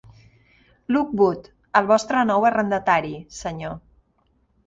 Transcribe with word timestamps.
Lockwood, 0.95 1.49
el 1.81 1.89
vostre 1.91 2.23
nou 2.31 2.47
arrendatari, 2.51 3.13
senyor. 3.43 3.77